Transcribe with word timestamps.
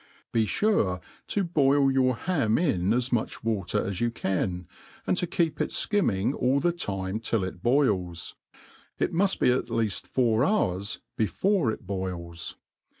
Be 0.31 0.47
fure 0.47 0.99
to 1.27 1.43
boil 1.43 1.91
your 1.91 2.15
hani 2.15 2.67
In 2.73 2.91
as 2.91 3.13
much 3.13 3.43
water 3.43 3.85
as 3.85 4.01
you 4.01 4.09
can, 4.09 4.67
and 5.05 5.15
to 5.17 5.27
keep 5.27 5.61
it 5.61 5.69
ikimming 5.69 6.33
all 6.33 6.59
the 6.59 6.71
time 6.71 7.19
till 7.19 7.43
it 7.43 7.61
bolls. 7.61 8.33
It 8.97 9.13
muft 9.13 9.39
be 9.41 9.51
at 9.51 9.65
leaft 9.67 10.07
four 10.07 10.43
hours 10.43 10.97
before 11.15 11.69
it 11.71 11.85
boils. 11.85 12.57